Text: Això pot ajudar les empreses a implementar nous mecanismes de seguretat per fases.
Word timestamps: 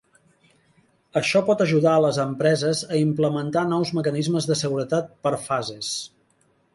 Això 1.19 1.41
pot 1.49 1.59
ajudar 1.65 1.91
les 2.05 2.17
empreses 2.23 2.81
a 2.95 3.01
implementar 3.01 3.65
nous 3.73 3.91
mecanismes 3.99 4.49
de 4.53 4.57
seguretat 4.63 5.13
per 5.29 5.33
fases. 5.51 5.91